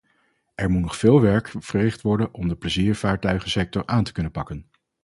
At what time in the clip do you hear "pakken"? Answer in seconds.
4.31-4.69